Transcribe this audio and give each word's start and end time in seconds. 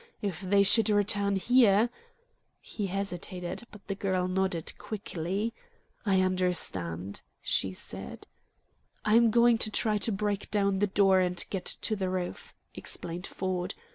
If 0.23 0.41
they 0.41 0.63
should 0.63 0.89
return 0.89 1.35
here" 1.35 1.91
He 2.59 2.87
hesitated, 2.87 3.67
but 3.69 3.85
the 3.85 3.93
girl 3.93 4.27
nodded 4.27 4.75
quickly. 4.79 5.53
"I 6.07 6.21
understand," 6.21 7.21
she 7.39 7.73
said. 7.73 8.25
"I'm 9.05 9.29
going 9.29 9.59
to 9.59 9.69
try 9.69 9.99
to 9.99 10.11
break 10.11 10.49
down 10.49 10.79
the 10.79 10.87
door 10.87 11.19
and 11.19 11.45
get 11.51 11.65
to 11.83 11.95
the 11.95 12.09
roof," 12.09 12.55
explained 12.73 13.27
Ford. 13.27 13.75